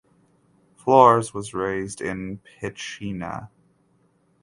Flores 0.77 1.31
was 1.31 1.53
raised 1.53 2.01
in 2.01 2.39
Pichincha. 2.59 3.51